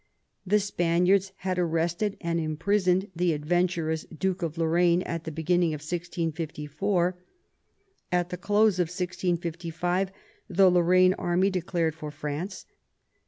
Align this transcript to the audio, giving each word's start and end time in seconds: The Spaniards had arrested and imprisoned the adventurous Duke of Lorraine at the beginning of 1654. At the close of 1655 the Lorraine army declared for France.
The 0.47 0.59
Spaniards 0.59 1.31
had 1.35 1.59
arrested 1.59 2.17
and 2.21 2.39
imprisoned 2.39 3.11
the 3.15 3.33
adventurous 3.33 4.03
Duke 4.05 4.41
of 4.41 4.57
Lorraine 4.57 5.03
at 5.03 5.25
the 5.25 5.31
beginning 5.31 5.75
of 5.75 5.81
1654. 5.81 7.17
At 8.11 8.29
the 8.29 8.35
close 8.37 8.79
of 8.79 8.87
1655 8.87 10.09
the 10.47 10.71
Lorraine 10.71 11.13
army 11.19 11.51
declared 11.51 11.93
for 11.93 12.09
France. 12.09 12.65